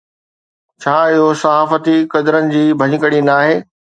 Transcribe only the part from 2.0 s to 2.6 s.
قدرن